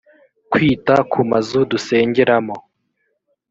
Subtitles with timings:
[0.51, 2.55] kwita ku mazu dusengeramo